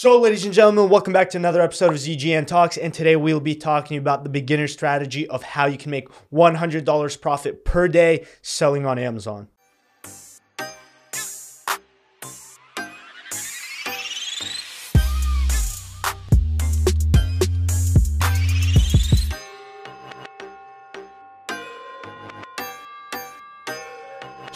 So, 0.00 0.20
ladies 0.20 0.44
and 0.44 0.54
gentlemen, 0.54 0.88
welcome 0.88 1.12
back 1.12 1.28
to 1.30 1.38
another 1.38 1.60
episode 1.60 1.90
of 1.90 1.96
ZGN 1.96 2.46
Talks. 2.46 2.76
And 2.76 2.94
today 2.94 3.16
we'll 3.16 3.40
be 3.40 3.56
talking 3.56 3.98
about 3.98 4.22
the 4.22 4.30
beginner 4.30 4.68
strategy 4.68 5.26
of 5.26 5.42
how 5.42 5.66
you 5.66 5.76
can 5.76 5.90
make 5.90 6.08
$100 6.32 7.20
profit 7.20 7.64
per 7.64 7.88
day 7.88 8.24
selling 8.40 8.86
on 8.86 8.96
Amazon. 8.96 9.48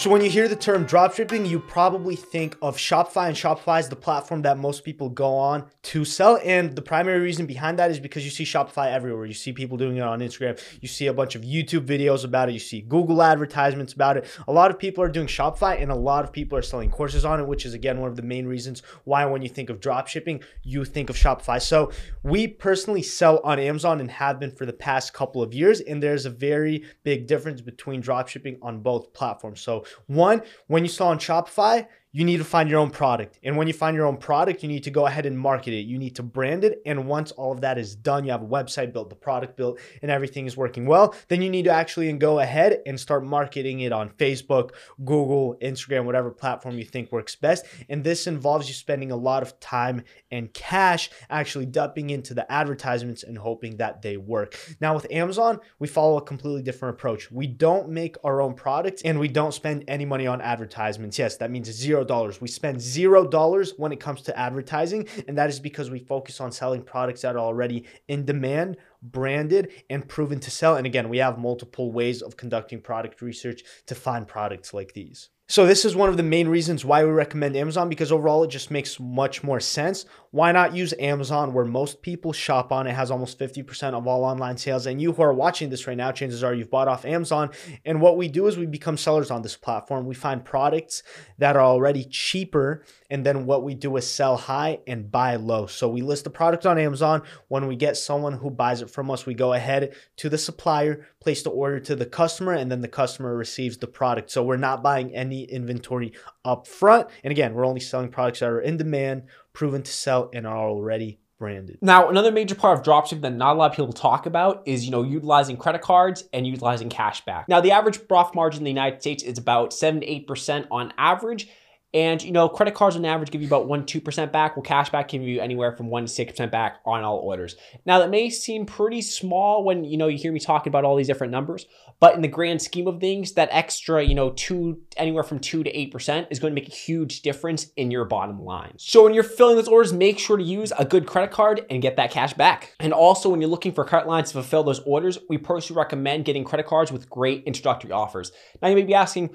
So 0.03 0.11
when 0.11 0.21
you 0.21 0.29
hear 0.29 0.48
the 0.48 0.57
term 0.57 0.84
dropshipping, 0.84 1.48
you 1.48 1.61
probably 1.61 2.16
think 2.16 2.57
of 2.61 2.77
Shopify, 2.77 3.29
and 3.29 3.37
Shopify 3.37 3.79
is 3.79 3.89
the 3.89 3.95
platform 3.95 4.43
that 4.43 4.59
most 4.59 4.82
people 4.82 5.09
go 5.09 5.36
on 5.36 5.67
to 5.82 6.05
sell. 6.05 6.41
And 6.43 6.75
the 6.75 6.82
primary 6.82 7.21
reason 7.21 7.46
behind 7.46 7.79
that 7.79 7.89
is 7.89 8.00
because 8.00 8.25
you 8.25 8.32
see 8.32 8.43
Shopify 8.43 8.91
everywhere. 8.91 9.27
You 9.27 9.32
see 9.32 9.53
people 9.53 9.77
doing 9.77 9.99
it 9.99 10.03
on 10.03 10.18
Instagram. 10.18 10.61
You 10.80 10.89
see 10.89 11.07
a 11.07 11.14
bunch 11.14 11.36
of 11.36 11.43
YouTube 11.43 11.86
videos 11.86 12.25
about 12.25 12.49
it. 12.49 12.53
You 12.53 12.58
see 12.58 12.80
Google 12.80 13.22
advertisements 13.22 13.93
about 13.93 14.17
it. 14.17 14.27
A 14.49 14.53
lot 14.53 14.72
of 14.72 14.79
people 14.80 15.04
are 15.04 15.08
doing 15.08 15.29
Shopify, 15.29 15.80
and 15.80 15.93
a 15.93 15.94
lot 15.94 16.25
of 16.25 16.32
people 16.32 16.58
are 16.58 16.63
selling 16.63 16.91
courses 16.91 17.25
on 17.25 17.39
it, 17.39 17.46
which 17.46 17.64
is 17.64 17.72
again 17.72 18.00
one 18.00 18.11
of 18.11 18.16
the 18.16 18.22
main 18.22 18.49
reasons 18.49 18.82
why 19.05 19.25
when 19.25 19.41
you 19.41 19.49
think 19.49 19.71
of 19.71 19.79
dropshipping, 19.79 20.43
you 20.64 20.85
think 20.85 21.11
of 21.11 21.16
Shopify. 21.16 21.63
So 21.63 21.93
we 22.25 22.49
personally 22.49 23.03
sell 23.03 23.39
on 23.44 23.61
Amazon 23.61 24.00
and 24.00 24.11
have 24.11 24.41
been 24.41 24.50
for 24.50 24.66
the 24.66 24.72
past 24.72 25.14
couple 25.14 25.44
of 25.44 25.55
years. 25.55 25.79
And 25.79 26.03
there's 26.03 26.27
a 26.27 26.30
very 26.30 26.86
big 27.05 27.29
difference 27.29 27.61
between 27.61 28.03
dropshipping 28.03 28.58
on 28.63 28.80
both 28.80 29.13
platforms. 29.13 29.61
So 29.61 29.85
one, 30.07 30.43
when 30.67 30.82
you 30.82 30.89
saw 30.89 31.09
on 31.09 31.19
Shopify, 31.19 31.87
you 32.14 32.25
need 32.25 32.36
to 32.36 32.44
find 32.44 32.69
your 32.69 32.78
own 32.78 32.91
product. 32.91 33.39
And 33.42 33.56
when 33.56 33.66
you 33.66 33.72
find 33.72 33.97
your 33.97 34.06
own 34.06 34.19
product, 34.19 34.62
you 34.62 34.69
need 34.69 34.84
to 34.84 34.91
go 34.91 35.06
ahead 35.06 35.25
and 35.25 35.39
market 35.39 35.72
it. 35.72 35.86
You 35.86 35.98
need 35.98 36.14
to 36.16 36.22
brand 36.22 36.62
it. 36.62 36.83
And 36.84 37.06
once 37.06 37.33
all 37.33 37.52
of 37.52 37.62
that 37.62 37.78
is 37.78 37.94
done, 37.97 38.25
you 38.25 38.33
have 38.33 38.42
a 38.42 38.47
website 38.47 38.92
built, 38.92 39.08
the 39.08 39.16
product 39.16 39.56
built, 39.56 39.80
and 40.02 40.10
everything 40.10 40.46
is 40.46 40.54
working 40.54 40.84
well, 40.84 41.14
then 41.28 41.41
you 41.41 41.48
need 41.48 41.64
to 41.64 41.70
actually 41.70 42.12
go 42.12 42.41
ahead 42.41 42.82
and 42.84 43.00
start 43.00 43.24
marketing 43.24 43.80
it 43.80 43.92
on 43.92 44.10
Facebook, 44.10 44.72
Google, 45.04 45.56
Instagram, 45.62 46.04
whatever 46.04 46.30
platform 46.30 46.77
you 46.77 46.84
think 46.84 47.10
works 47.10 47.34
best. 47.34 47.64
And 47.88 48.04
this 48.04 48.26
involves 48.26 48.69
you 48.69 48.74
spending 48.74 49.10
a 49.10 49.16
lot 49.16 49.42
of 49.42 49.58
time 49.58 50.04
and 50.30 50.52
cash 50.52 51.08
actually 51.30 51.66
dumping 51.66 52.10
into 52.10 52.34
the 52.34 52.50
advertisements 52.52 53.22
and 53.22 53.38
hoping 53.38 53.78
that 53.78 54.02
they 54.02 54.19
work. 54.19 54.58
Now, 54.80 54.94
with 54.94 55.06
Amazon, 55.10 55.60
we 55.78 55.88
follow 55.88 56.19
a 56.19 56.22
completely 56.22 56.62
different 56.62 56.94
approach. 56.94 57.30
We 57.30 57.47
don't 57.47 57.88
make 57.88 58.16
our 58.22 58.42
own 58.42 58.52
products 58.52 59.00
and 59.02 59.19
we 59.19 59.28
don't 59.28 59.54
spend 59.54 59.84
any 59.88 60.04
money 60.04 60.26
on 60.26 60.42
advertisements. 60.42 61.19
Yes, 61.19 61.38
that 61.38 61.50
means 61.50 61.70
zero 61.70 62.02
$0. 62.05 62.41
We 62.41 62.48
spend 62.48 62.78
$0 62.78 63.78
when 63.78 63.92
it 63.92 64.00
comes 64.00 64.22
to 64.22 64.39
advertising, 64.39 65.08
and 65.28 65.36
that 65.39 65.50
is 65.50 65.61
because 65.61 65.91
we 65.91 65.98
focus 65.98 66.41
on 66.41 66.53
selling 66.53 66.83
products 66.83 67.22
that 67.22 67.36
are 67.36 67.41
already 67.41 67.86
in 68.09 68.25
demand, 68.25 68.77
branded, 69.03 69.72
and 69.91 70.09
proven 70.09 70.41
to 70.41 70.50
sell. 70.50 70.77
And 70.77 70.86
again, 70.86 71.09
we 71.09 71.19
have 71.19 71.39
multiple 71.39 71.92
ways 71.92 72.22
of 72.22 72.36
conducting 72.36 72.81
product 72.81 73.22
research 73.22 73.62
to 73.86 73.94
find 73.94 74.27
products 74.27 74.75
like 74.75 74.92
these. 74.92 75.31
So 75.53 75.67
this 75.67 75.84
is 75.84 75.95
one 75.95 76.08
of 76.08 76.17
the 76.17 76.22
main 76.22 76.48
reasons 76.48 76.83
why 76.83 77.05
we 77.05 77.11
recommend 77.11 77.56
Amazon 77.56 77.91
because 77.91 78.11
overall 78.11 78.42
it 78.42 78.48
just 78.48 78.70
makes 78.70 78.98
much 78.98 79.45
more 79.45 79.61
sense. 79.61 80.06
Why 80.31 80.50
not 80.50 80.75
use 80.75 80.94
Amazon 80.98 81.53
where 81.53 81.67
most 81.67 82.00
people 82.00 82.33
shop 82.33 82.72
on? 82.72 82.86
It 82.86 82.94
has 82.94 83.11
almost 83.11 83.39
50% 83.39 83.92
of 83.92 84.06
all 84.06 84.25
online 84.25 84.56
sales. 84.56 84.86
And 84.86 84.98
you 84.98 85.12
who 85.12 85.20
are 85.20 85.34
watching 85.34 85.69
this 85.69 85.86
right 85.86 85.94
now, 85.94 86.11
chances 86.11 86.42
are 86.42 86.55
you've 86.55 86.70
bought 86.70 86.89
off 86.89 87.05
Amazon. 87.05 87.50
And 87.84 88.00
what 88.00 88.17
we 88.17 88.28
do 88.28 88.47
is 88.47 88.56
we 88.56 88.64
become 88.64 88.97
sellers 88.97 89.31
on 89.31 89.42
this 89.42 89.55
platform. 89.55 90.06
We 90.06 90.14
find 90.14 90.42
products 90.42 91.03
that 91.36 91.55
are 91.55 91.62
already 91.62 92.05
cheaper. 92.05 92.83
And 93.11 93.27
then 93.27 93.44
what 93.44 93.62
we 93.62 93.75
do 93.75 93.94
is 93.98 94.11
sell 94.11 94.39
high 94.39 94.78
and 94.87 95.12
buy 95.12 95.37
low. 95.37 95.66
So 95.66 95.87
we 95.87 96.00
list 96.00 96.25
the 96.25 96.31
product 96.31 96.64
on 96.64 96.78
Amazon. 96.78 97.25
When 97.48 97.66
we 97.66 97.77
get 97.77 97.98
someone 97.98 98.33
who 98.33 98.48
buys 98.48 98.81
it 98.81 98.89
from 98.89 99.11
us, 99.11 99.27
we 99.27 99.34
go 99.34 99.53
ahead 99.53 99.94
to 100.16 100.31
the 100.31 100.39
supplier, 100.39 101.06
place 101.20 101.42
the 101.42 101.50
order 101.50 101.78
to 101.81 101.94
the 101.94 102.06
customer, 102.06 102.55
and 102.55 102.72
then 102.72 102.81
the 102.81 102.89
customer 102.89 103.37
receives 103.37 103.76
the 103.76 103.87
product. 103.87 104.31
So 104.31 104.43
we're 104.43 104.56
not 104.56 104.82
buying 104.82 105.15
any 105.15 105.41
inventory 105.44 106.12
up 106.44 106.66
front. 106.66 107.08
And 107.25 107.30
again, 107.30 107.54
we're 107.54 107.66
only 107.66 107.80
selling 107.80 108.10
products 108.10 108.41
that 108.41 108.50
are 108.50 108.60
in 108.60 108.76
demand, 108.76 109.25
proven 109.53 109.82
to 109.82 109.92
sell, 109.92 110.30
and 110.32 110.47
are 110.47 110.56
already 110.56 111.20
branded. 111.38 111.78
Now, 111.82 112.08
another 112.08 112.30
major 112.30 112.54
part 112.54 112.78
of 112.78 112.84
dropshipping 112.84 113.22
that 113.22 113.32
not 113.32 113.56
a 113.56 113.58
lot 113.58 113.72
of 113.72 113.76
people 113.76 113.92
talk 113.92 114.26
about 114.26 114.62
is, 114.64 114.84
you 114.84 114.92
know, 114.92 115.02
utilizing 115.02 115.56
credit 115.56 115.82
cards 115.82 116.22
and 116.32 116.47
utilizing 116.47 116.88
cash 116.88 117.25
back. 117.25 117.48
Now, 117.48 117.60
the 117.60 117.72
average 117.72 118.06
profit 118.06 118.36
margin 118.36 118.60
in 118.60 118.64
the 118.64 118.70
United 118.70 119.00
States 119.00 119.25
is 119.25 119.38
about 119.38 119.72
7 119.72 120.00
to 120.02 120.06
8% 120.06 120.69
on 120.70 120.92
average. 120.97 121.48
And 121.94 122.22
you 122.22 122.32
know, 122.32 122.48
credit 122.48 122.75
cards 122.75 122.97
on 122.97 123.04
average 123.04 123.30
give 123.30 123.42
you 123.42 123.47
about 123.47 123.69
one 123.69 123.84
two 123.84 124.00
percent 124.00 124.32
back. 124.32 124.56
Well, 124.56 124.62
cashback 124.62 125.08
can 125.08 125.20
give 125.20 125.28
you 125.28 125.41
anywhere 125.41 125.76
from 125.76 125.88
one 125.88 126.04
to 126.04 126.08
six 126.08 126.32
percent 126.32 126.50
back 126.50 126.78
on 126.86 127.04
all 127.04 127.19
orders. 127.19 127.56
Now 127.84 127.98
that 127.98 128.08
may 128.08 128.30
seem 128.30 128.64
pretty 128.64 129.03
small 129.03 129.62
when 129.62 129.84
you 129.84 129.98
know 129.98 130.08
you 130.08 130.16
hear 130.16 130.32
me 130.32 130.41
talking 130.41 130.70
about 130.70 130.84
all 130.84 130.97
these 130.97 131.06
different 131.06 131.32
numbers, 131.32 131.66
but 132.00 132.14
in 132.14 132.22
the 132.22 132.28
grand 132.28 132.62
scheme 132.62 132.86
of 132.86 132.98
things, 132.98 133.32
that 133.32 133.50
extra 133.52 134.02
you 134.02 134.14
know 134.14 134.31
two 134.31 134.81
anywhere 134.97 135.22
from 135.22 135.38
two 135.38 135.62
to 135.62 135.70
eight 135.70 135.92
percent 135.92 136.28
is 136.31 136.38
going 136.38 136.54
to 136.54 136.60
make 136.60 136.69
a 136.69 136.75
huge 136.75 137.20
difference 137.20 137.66
in 137.76 137.91
your 137.91 138.06
bottom 138.06 138.42
line. 138.42 138.72
So 138.78 139.04
when 139.04 139.12
you're 139.12 139.22
filling 139.22 139.56
those 139.56 139.69
orders, 139.69 139.92
make 139.92 140.19
sure 140.19 140.38
to 140.38 140.42
use 140.42 140.72
a 140.78 140.86
good 140.86 141.06
credit 141.06 141.31
card 141.31 141.66
and 141.69 141.82
get 141.82 141.97
that 141.97 142.10
cash 142.10 142.32
back. 142.32 142.75
And 142.81 142.94
also 142.94 143.28
when 143.28 143.42
you're 143.42 143.50
looking 143.50 143.72
for 143.72 143.84
credit 143.84 144.08
lines 144.08 144.28
to 144.28 144.34
fulfill 144.34 144.64
those 144.64 144.81
orders, 144.81 145.19
we 145.28 145.36
personally 145.36 145.78
recommend 145.78 146.25
getting 146.25 146.44
credit 146.44 146.66
cards 146.66 146.91
with 146.91 147.10
great 147.10 147.44
introductory 147.44 147.92
offers. 147.92 148.32
Now 148.62 148.69
you 148.69 148.76
may 148.76 148.82
be 148.82 148.94
asking, 148.94 149.34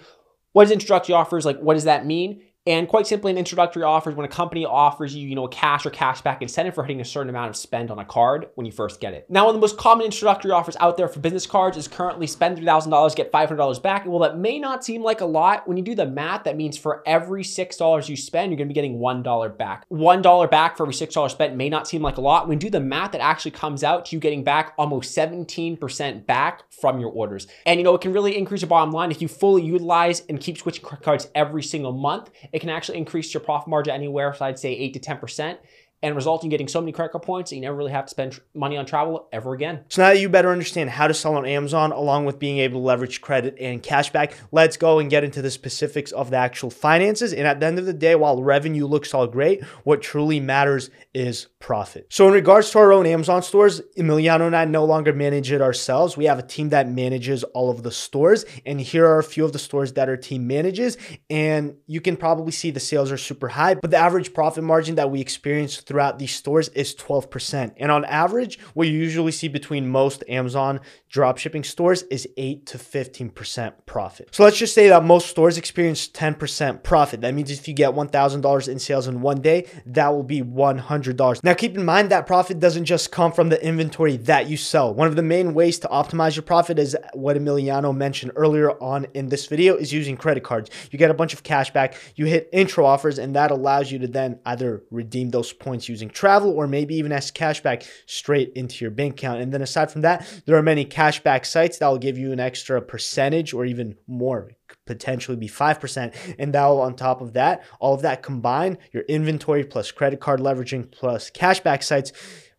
what 0.54 0.64
is 0.64 0.72
introductory 0.72 1.14
offers? 1.14 1.46
Like, 1.46 1.60
what 1.60 1.76
does 1.76 1.84
that 1.84 2.06
mean? 2.06 2.42
And 2.68 2.86
quite 2.90 3.08
simply, 3.08 3.32
an 3.32 3.38
introductory 3.38 3.84
offer 3.84 4.10
is 4.10 4.18
when 4.18 4.26
a 4.26 4.30
company 4.30 4.66
offers 4.66 5.16
you, 5.16 5.26
you 5.26 5.36
know, 5.36 5.46
a 5.46 5.50
cash 5.50 5.86
or 5.86 5.90
cashback 5.90 6.42
incentive 6.42 6.76
for 6.76 6.84
hitting 6.84 7.00
a 7.00 7.06
certain 7.06 7.30
amount 7.30 7.50
of 7.50 7.56
spend 7.56 7.90
on 7.90 7.98
a 7.98 8.04
card 8.04 8.50
when 8.56 8.66
you 8.66 8.74
first 8.74 9.00
get 9.00 9.14
it. 9.14 9.26
Now, 9.30 9.46
one 9.46 9.56
of 9.56 9.62
the 9.62 9.64
most 9.64 9.78
common 9.78 10.06
introductory 10.06 10.52
offers 10.52 10.76
out 10.82 10.98
there 10.98 11.08
for 11.08 11.22
business 11.22 11.48
cards 11.48 11.78
is 11.78 11.88
currently 11.88 12.28
spend 12.28 12.58
$3,000, 12.58 13.16
get 13.16 13.32
$500 13.32 13.82
back. 13.82 14.06
Well, 14.06 14.20
that 14.20 14.38
may 14.38 14.60
not 14.60 14.84
seem 14.84 15.02
like 15.02 15.22
a 15.22 15.26
lot. 15.26 15.66
When 15.66 15.78
you 15.78 15.84
do 15.84 15.96
the 15.96 16.06
math, 16.06 16.44
that 16.44 16.58
means 16.58 16.78
for 16.78 17.04
every 17.06 17.42
$6 17.42 18.10
you 18.10 18.18
spend, 18.18 18.52
you're 18.52 18.58
gonna 18.58 18.68
be 18.68 18.74
getting 18.74 19.00
$1 19.00 19.58
back. 19.58 19.86
$1 19.90 20.52
back 20.52 20.76
for 20.76 20.84
every 20.84 20.94
$6 20.94 21.32
spent 21.32 21.56
may 21.56 21.70
not 21.70 21.88
seem 21.88 22.02
like 22.02 22.18
a 22.18 22.22
lot. 22.22 22.50
When 22.50 22.58
you 22.58 22.60
do 22.60 22.70
the 22.70 22.82
math, 22.82 23.14
that 23.14 23.22
actually 23.22 23.52
comes 23.52 23.82
out 23.82 24.08
to 24.08 24.16
you 24.18 24.20
getting 24.20 24.44
back 24.44 24.74
almost 24.78 25.16
17% 25.16 26.26
back 26.26 26.64
from 26.70 27.00
your 27.00 27.12
orders. 27.12 27.48
And 27.66 27.80
you 27.80 27.86
know, 27.86 27.96
it 27.96 28.02
can 28.02 28.12
really 28.12 28.38
increase 28.38 28.62
your 28.62 28.68
bottom 28.68 28.92
line 28.92 29.10
if 29.10 29.22
you 29.22 29.30
fully 29.30 29.64
utilize 29.64 30.24
and 30.28 30.42
keep 30.42 30.58
switching 30.58 30.84
cards 30.84 31.30
every 31.34 31.64
single 31.64 31.94
month 31.94 32.30
can 32.60 32.70
actually 32.70 32.98
increase 32.98 33.34
your 33.34 33.42
profit 33.42 33.68
margin 33.68 33.94
anywhere, 33.94 34.34
so 34.34 34.46
I'd 34.46 34.60
say 34.60 34.74
8 34.74 34.94
to 34.94 35.00
10% 35.00 35.58
and 36.04 36.16
result 36.16 36.44
in 36.44 36.50
getting 36.50 36.68
so 36.68 36.80
many 36.80 36.92
credit 36.92 37.12
card 37.12 37.24
points 37.24 37.50
that 37.50 37.56
you 37.56 37.62
never 37.62 37.76
really 37.76 37.92
have 37.92 38.06
to 38.06 38.12
spend 38.12 38.40
money 38.54 38.78
on 38.78 38.86
travel 38.86 39.28
ever 39.32 39.54
again. 39.54 39.84
So 39.90 40.04
now 40.04 40.10
that 40.10 40.20
you 40.20 40.30
better 40.30 40.52
understand 40.52 40.90
how 40.90 41.08
to 41.08 41.14
sell 41.14 41.36
on 41.36 41.46
Amazon 41.46 41.92
along 41.92 42.26
with 42.26 42.40
being 42.40 42.60
able 42.60 42.80
to 42.80 42.86
leverage 42.86 43.22
credit 43.22 43.56
and 43.60 43.82
cashback, 43.82 44.34
let's 44.52 44.78
go 44.78 45.00
and 45.00 45.10
get 45.10 45.24
into 45.24 45.42
the 45.42 45.50
specifics 45.50 46.12
of 46.12 46.30
the 46.30 46.38
actual 46.38 46.70
finances. 46.70 47.34
And 47.34 47.48
at 47.48 47.60
the 47.60 47.66
end 47.66 47.80
of 47.80 47.86
the 47.86 47.94
day, 47.94 48.16
while 48.16 48.44
revenue 48.44 48.86
looks 48.86 49.14
all 49.14 49.28
great, 49.28 49.64
what 49.84 50.02
truly 50.02 50.40
matters 50.40 50.90
is 51.14 51.48
profit. 51.60 52.06
So 52.10 52.28
in 52.28 52.34
regards 52.34 52.70
to 52.72 52.80
our 52.80 52.94
own 52.94 53.08
Amazon 53.08 53.42
stores, 53.42 53.82
Emiliano 53.98 54.46
and 54.46 54.56
I 54.56 54.66
no 54.66 54.86
longer 54.86 55.14
manage 55.14 55.52
it 55.52 55.62
ourselves. 55.62 56.16
We 56.16 56.26
have 56.26 56.38
a 56.38 56.44
team 56.44 56.70
that 56.70 56.88
manages 56.88 57.44
all 57.44 57.72
of 57.72 57.82
the 57.82 57.92
stores. 57.92 58.46
And 58.66 58.80
here 58.80 59.08
are 59.08 59.18
a 59.18 59.24
few 59.24 59.44
of 59.44 59.54
the 59.54 59.60
stores 59.60 59.94
that 59.94 60.10
our 60.10 60.18
team 60.18 60.46
manages. 60.46 60.98
And 61.30 61.78
you 61.88 62.02
can 62.02 62.18
probably 62.18 62.52
see 62.52 62.70
the 62.70 62.80
sales 62.80 63.12
are 63.12 63.18
super 63.18 63.48
high, 63.48 63.74
but 63.74 63.90
the 63.90 63.98
average 63.98 64.34
profit 64.34 64.64
margin 64.64 64.96
that 64.96 65.10
we 65.10 65.20
experience 65.20 65.82
throughout 65.88 66.20
these 66.20 66.36
stores 66.36 66.68
is 66.70 66.94
12%. 66.94 67.74
And 67.78 67.90
on 67.90 68.04
average, 68.06 68.60
what 68.74 68.90
you 68.90 68.94
usually 68.94 69.32
see 69.32 69.48
between 69.48 69.88
most 69.88 70.22
Amazon 70.28 70.82
dropshipping 71.12 71.66
stores 71.66 72.04
is 72.04 72.28
8 72.36 72.66
to 72.68 72.78
15% 72.78 73.74
profit. 73.86 74.28
So 74.34 74.44
let's 74.44 74.58
just 74.58 74.76
say 74.76 74.90
that 74.90 75.06
most 75.06 75.30
stores 75.30 75.58
experience 75.58 76.10
10% 76.10 76.84
profit. 76.84 77.22
That 77.22 77.34
means 77.34 77.50
if 77.52 77.70
you 77.70 77.74
get 77.74 77.92
$1,000 77.92 78.68
in 78.68 78.80
sales 78.80 79.08
in 79.08 79.22
one 79.22 79.40
day, 79.40 79.68
that 79.86 80.10
will 80.10 80.24
be 80.24 80.42
$100. 80.42 81.44
Now 81.44 81.54
keep 81.54 81.78
in 81.78 81.86
mind 81.86 82.10
that 82.10 82.28
profit 82.28 82.60
doesn't 82.60 82.84
just 82.84 83.14
come 83.14 83.32
from 83.32 83.48
the 83.48 83.66
inventory 83.66 84.18
that 84.18 84.50
you 84.50 84.58
sell. 84.58 84.94
One 84.94 85.08
of 85.08 85.16
the 85.16 85.24
main 85.24 85.54
ways 85.54 85.80
to 85.80 85.88
optimize 85.88 86.36
your 86.36 86.44
profit 86.44 86.80
is 86.80 86.98
what 87.14 87.38
Emiliano 87.38 87.96
mentioned 87.96 88.34
earlier 88.36 88.72
on 88.84 89.08
in 89.14 89.30
this 89.30 89.46
video 89.46 89.78
is 89.78 89.94
using 89.94 90.18
credit 90.18 90.44
cards. 90.44 90.70
You 90.92 91.00
get 91.00 91.12
a 91.12 91.14
bunch 91.14 91.34
of 91.34 91.44
cash 91.44 91.72
back, 91.72 91.96
you 92.16 92.26
hit 92.26 92.50
intro 92.52 92.86
offers, 92.86 93.18
and 93.20 93.34
that 93.38 93.52
allows 93.52 93.90
you 93.90 94.00
to 94.00 94.08
then 94.08 94.40
either 94.46 94.84
redeem 94.92 95.30
those 95.30 95.54
points 95.54 95.77
points 95.78 95.90
using 95.90 96.10
travel 96.10 96.52
or 96.52 96.68
maybe 96.68 96.96
even 96.96 97.12
as 97.12 97.32
cashback 97.32 97.88
straight 98.08 98.52
into 98.56 98.84
your 98.84 98.92
bank 98.92 99.14
account. 99.14 99.42
And 99.42 99.54
then 99.54 99.62
aside 99.62 99.92
from 99.92 100.02
that, 100.02 100.28
there 100.46 100.56
are 100.56 100.64
many 100.64 100.86
cashback 100.86 101.46
sites 101.46 101.78
that 101.78 101.88
will 101.88 102.00
give 102.00 102.18
you 102.18 102.32
an 102.32 102.40
extra 102.40 102.82
percentage 102.82 103.54
or 103.54 103.64
even 103.66 103.96
more 104.08 104.52
potentially 104.86 105.38
be 105.38 105.48
5%. 105.48 106.16
And 106.40 106.54
that 106.54 106.66
will, 106.66 106.82
on 106.82 106.96
top 106.96 107.22
of 107.22 107.34
that, 107.34 107.64
all 107.80 107.94
of 107.94 108.02
that 108.02 108.24
combined, 108.24 108.78
your 108.92 109.04
inventory 109.04 109.64
plus 109.64 109.92
credit 109.92 110.20
card 110.20 110.40
leveraging 110.40 110.92
plus 110.92 111.30
cashback 111.30 111.84
sites 111.84 112.12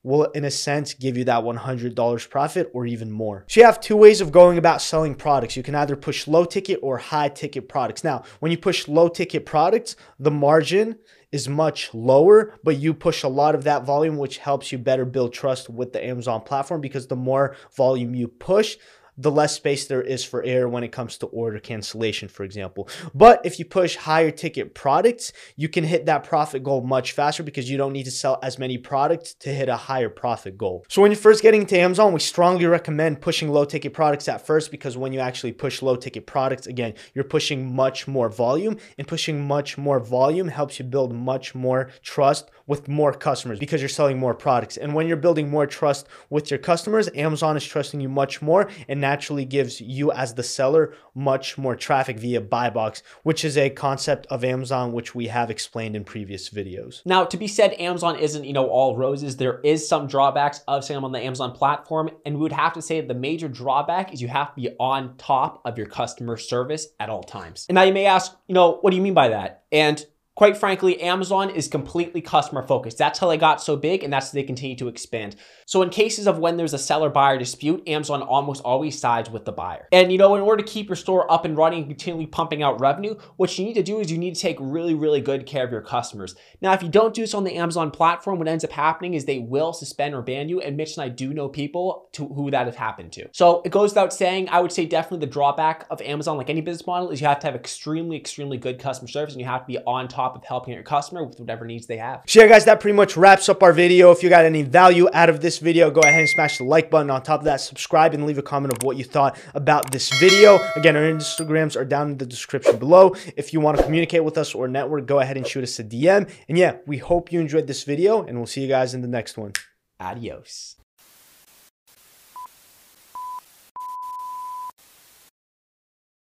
will, 0.09 0.25
in 0.25 0.45
a 0.45 0.51
sense, 0.51 0.95
give 0.95 1.17
you 1.17 1.25
that 1.25 1.45
$100 1.45 2.31
profit 2.31 2.71
or 2.73 2.87
even 2.87 3.11
more. 3.11 3.45
So 3.47 3.61
you 3.61 3.67
have 3.67 3.81
two 3.81 3.97
ways 3.97 4.21
of 4.21 4.33
going 4.33 4.59
about 4.59 4.83
selling 4.83 5.15
products. 5.15 5.57
You 5.57 5.63
can 5.63 5.75
either 5.75 5.97
push 5.97 6.27
low 6.27 6.45
ticket 6.45 6.81
or 6.83 6.99
high 6.99 7.29
ticket 7.29 7.69
products. 7.69 8.03
Now, 8.03 8.25
when 8.41 8.51
you 8.51 8.59
push 8.59 8.89
low 8.89 9.09
ticket 9.09 9.45
products, 9.45 9.97
the 10.19 10.31
margin 10.31 10.97
is 11.31 11.49
much 11.49 11.93
lower, 11.93 12.55
but 12.65 12.79
you 12.79 12.95
push 12.95 13.23
a 13.23 13.29
lot 13.29 13.55
of 13.55 13.65
that 13.65 13.85
volume, 13.85 14.17
which 14.17 14.39
helps 14.39 14.73
you 14.73 14.79
better 14.79 15.05
build 15.05 15.33
trust 15.33 15.69
with 15.69 15.93
the 15.93 16.03
Amazon 16.03 16.41
platform 16.41 16.81
because 16.81 17.07
the 17.07 17.17
more 17.17 17.55
volume 17.77 18.15
you 18.15 18.29
push, 18.29 18.79
the 19.19 19.31
less 19.31 19.55
space 19.55 19.87
there 19.87 20.01
is 20.01 20.25
for 20.25 20.43
error 20.45 20.69
when 20.69 20.85
it 20.85 20.93
comes 20.93 21.19
to 21.19 21.27
order 21.27 21.59
cancellation, 21.59 22.29
for 22.29 22.45
example. 22.45 22.89
But 23.15 23.45
if 23.45 23.59
you 23.59 23.65
push 23.65 23.97
higher 23.97 24.31
ticket 24.31 24.75
products, 24.75 25.33
you 25.57 25.69
can 25.69 25.83
hit 25.83 26.07
that 26.07 26.23
profit 26.23 26.63
goal 26.63 26.83
much 26.83 27.13
faster 27.13 27.43
because 27.43 27.69
you 27.69 27.77
don't 27.77 27.93
need 27.93 28.05
to 28.05 28.13
sell 28.13 28.39
as 28.43 28.59
many 28.59 28.79
products 28.79 29.35
to 29.41 29.53
hit 29.53 29.69
a 29.69 29.77
higher 29.77 30.09
profit 30.09 30.57
goal. 30.57 30.85
So 30.89 31.03
when 31.03 31.11
you're 31.11 31.19
first 31.19 31.43
getting 31.43 31.63
into 31.63 31.79
Amazon, 31.79 32.13
we 32.13 32.21
strongly 32.21 32.67
recommend 32.67 33.21
pushing 33.21 33.51
low 33.51 33.65
ticket 33.65 33.93
products 33.93 34.29
at 34.29 34.47
first 34.47 34.71
because 34.71 34.97
when 34.97 35.13
you 35.13 35.19
actually 35.19 35.53
push 35.53 35.83
low 35.83 35.97
ticket 35.97 36.27
products, 36.27 36.69
again, 36.69 36.95
you're 37.13 37.25
pushing 37.25 37.75
much 37.75 38.07
more 38.07 38.29
volume 38.29 38.77
and 38.97 39.09
pushing 39.09 39.47
much 39.47 39.77
more 39.77 39.99
volume 39.99 40.49
helps 40.49 40.79
you 40.79 40.85
build 40.85 41.13
much 41.13 41.55
more 41.55 41.91
trust 42.03 42.51
with 42.69 42.87
more 42.87 43.13
customers 43.13 43.59
because 43.59 43.81
you're 43.81 43.89
selling 43.89 44.19
more 44.19 44.35
products. 44.35 44.77
And 44.77 44.95
when 44.95 45.09
you're 45.09 45.17
building 45.17 45.51
more 45.51 45.67
trust 45.67 46.07
with 46.31 46.51
your 46.51 46.59
customers, 46.59 47.09
Amazon 47.15 47.57
is 47.57 47.65
trusting 47.65 48.01
you 48.01 48.09
much 48.09 48.41
more 48.41 48.71
and 48.87 49.01
naturally 49.09 49.47
gives 49.47 49.81
you 49.81 50.13
as 50.13 50.35
the 50.35 50.43
seller 50.43 50.95
much 51.15 51.57
more 51.57 51.75
traffic 51.75 52.19
via 52.19 52.43
buy 52.43 52.69
box, 52.69 53.03
which 53.23 53.43
is 53.43 53.57
a 53.57 53.71
concept 53.71 54.27
of 54.27 54.45
Amazon 54.45 54.93
which 54.93 55.15
we 55.15 55.29
have 55.29 55.51
explained 55.51 55.97
in 55.97 56.05
previous 56.05 56.51
videos. 56.51 57.01
Now, 57.07 57.25
to 57.25 57.37
be 57.39 57.49
said, 57.49 57.73
Amazon 57.81 58.19
isn't, 58.19 58.45
you 58.45 58.53
know, 58.53 58.67
all 58.67 58.97
roses. 58.97 59.39
There 59.39 59.61
is 59.65 59.89
some 59.89 60.07
drawbacks 60.07 60.61
of 60.69 60.85
selling 60.85 61.05
on 61.05 61.13
the 61.13 61.21
Amazon 61.21 61.53
platform, 61.53 62.11
and 62.27 62.35
we 62.35 62.43
would 62.43 62.53
have 62.53 62.75
to 62.75 62.83
say 62.83 63.01
the 63.01 63.15
major 63.15 63.49
drawback 63.49 64.13
is 64.13 64.21
you 64.21 64.29
have 64.29 64.55
to 64.55 64.61
be 64.61 64.71
on 64.79 65.17
top 65.17 65.63
of 65.65 65.79
your 65.79 65.87
customer 65.87 66.37
service 66.37 66.89
at 67.01 67.09
all 67.09 67.23
times. 67.23 67.65
And 67.71 67.77
now 67.77 67.85
you 67.85 67.95
may 67.95 68.05
ask, 68.05 68.37
you 68.47 68.55
know, 68.55 68.79
what 68.83 68.91
do 68.91 68.97
you 68.97 69.03
mean 69.03 69.15
by 69.15 69.29
that? 69.29 69.65
And 69.73 70.05
quite 70.39 70.57
frankly, 70.57 71.03
Amazon 71.03 71.51
is 71.51 71.67
completely 71.67 72.21
customer 72.21 72.63
focused. 72.63 72.97
That's 72.97 73.19
how 73.19 73.27
they 73.27 73.37
got 73.37 73.61
so 73.61 73.77
big 73.77 74.05
and 74.05 74.13
that's 74.13 74.29
how 74.29 74.35
they 74.35 74.45
continue 74.45 74.77
to 74.77 74.87
expand. 74.87 75.35
So 75.67 75.83
in 75.83 75.91
cases 75.91 76.29
of 76.29 76.39
when 76.39 76.57
there's 76.57 76.75
a 76.75 76.79
seller 76.79 77.11
buyer 77.11 77.37
dispute, 77.37 77.83
Amazon 77.89 78.23
almost 78.23 78.63
always 78.63 78.97
sides 78.97 79.29
with 79.29 79.45
the 79.45 79.51
buyer. 79.51 79.89
And 79.91 80.13
you 80.13 80.17
know, 80.17 80.37
in 80.37 80.41
order 80.41 80.63
to 80.63 80.73
keep 80.73 80.89
your 80.89 80.95
store 80.95 81.29
up 81.29 81.45
and 81.45 81.57
running 81.57 81.81
and 81.81 81.89
continually 81.89 82.29
pumping 82.29 82.63
out 82.63 82.79
revenue, 82.79 83.17
what 83.35 83.59
you 83.59 83.65
need 83.65 83.75
to 83.75 83.83
do 83.83 83.99
is 83.99 84.13
you 84.13 84.17
need 84.17 84.37
to 84.37 84.41
take 84.41 84.57
really, 84.61 84.95
really 84.95 85.21
good 85.21 85.45
care 85.45 85.65
of 85.65 85.73
your 85.73 85.81
customers. 85.81 86.37
Now, 86.61 86.73
if 86.73 86.85
you 86.85 86.89
don't 86.89 87.15
do 87.15 87.23
this 87.23 87.35
on 87.35 87.43
the 87.43 87.57
Amazon 87.57 87.91
platform, 87.91 88.39
what 88.39 88.47
ends 88.47 88.63
up 88.63 88.71
happening 88.71 89.15
is 89.15 89.25
they 89.25 89.41
will 89.41 89.73
suspend 89.73 90.15
or 90.15 90.23
ban 90.23 90.49
you. 90.49 90.61
And 90.61 90.77
Mitch 90.77 90.97
and 90.97 91.03
I 91.03 91.09
do 91.09 91.35
know 91.35 91.49
people 91.49 92.11
to 92.13 92.29
who 92.29 92.53
that 92.53 92.67
has 92.67 92.77
happened 92.77 93.11
to. 93.15 93.29
So 93.33 93.61
it 93.65 93.73
goes 93.73 93.91
without 93.91 94.13
saying, 94.13 94.51
I 94.51 94.61
would 94.61 94.71
say 94.71 94.87
definitely 94.87 95.27
the 95.27 95.33
drawback 95.33 95.85
of 95.91 96.01
Amazon, 96.01 96.37
like 96.37 96.49
any 96.49 96.61
business 96.61 96.87
model, 96.87 97.11
is 97.11 97.21
you 97.21 97.27
have 97.27 97.41
to 97.41 97.49
have 97.49 97.57
extremely, 97.57 98.17
extremely 98.17 98.57
good 98.57 98.79
customer 98.79 99.09
service 99.09 99.35
and 99.35 99.41
you 99.41 99.49
have 99.49 99.63
to 99.63 99.67
be 99.67 99.79
on 99.79 100.07
top 100.07 100.28
top 100.29 100.37
of 100.37 100.45
helping 100.45 100.75
your 100.75 100.83
customer 100.83 101.25
with 101.25 101.39
whatever 101.41 101.65
needs 101.65 101.87
they 101.87 101.97
have. 101.97 102.23
So 102.27 102.41
yeah, 102.41 102.49
guys, 102.49 102.65
that 102.67 102.81
pretty 102.81 102.97
much 102.97 103.17
wraps 103.17 103.49
up 103.49 103.63
our 103.63 103.73
video. 103.73 104.11
If 104.11 104.23
you 104.23 104.29
got 104.29 104.45
any 104.45 104.63
value 104.63 105.09
out 105.13 105.29
of 105.29 105.41
this 105.41 105.59
video, 105.59 105.91
go 105.91 106.01
ahead 106.01 106.21
and 106.21 106.29
smash 106.29 106.59
the 106.59 106.65
like 106.65 106.91
button. 106.91 107.11
On 107.11 107.23
top 107.23 107.41
of 107.41 107.45
that, 107.45 107.61
subscribe 107.61 108.15
and 108.15 108.27
leave 108.27 108.39
a 108.39 108.43
comment 108.43 108.77
of 108.77 108.83
what 108.83 108.97
you 108.97 109.05
thought 109.05 109.39
about 109.55 109.91
this 109.91 110.11
video. 110.21 110.59
Again, 110.77 110.97
our 110.97 111.03
Instagrams 111.03 111.77
are 111.77 111.85
down 111.85 112.13
in 112.13 112.19
the 112.19 112.27
description 112.27 112.79
below. 112.79 113.15
If 113.37 113.53
you 113.53 113.61
want 113.61 113.79
to 113.79 113.85
communicate 113.85 114.25
with 114.25 114.39
us 114.39 114.55
or 114.55 114.69
network, 114.69 115.07
go 115.07 115.21
ahead 115.21 115.37
and 115.37 115.47
shoot 115.47 115.65
us 115.65 115.79
a 115.79 115.85
DM. 115.85 116.31
And 116.49 116.59
yeah, 116.59 116.77
we 116.87 116.99
hope 116.99 117.33
you 117.33 117.41
enjoyed 117.41 117.67
this 117.67 117.85
video 117.85 118.23
and 118.23 118.37
we'll 118.37 118.47
see 118.47 118.63
you 118.63 118.69
guys 118.69 118.95
in 118.95 119.03
the 119.03 119.09
next 119.09 119.39
one. 119.39 119.53
Adios. 120.01 120.77